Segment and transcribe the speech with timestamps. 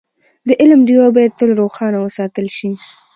[0.47, 2.71] د علم ډېوه باید تل روښانه وساتل شي.